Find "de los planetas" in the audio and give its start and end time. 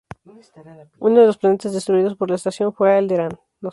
1.19-1.73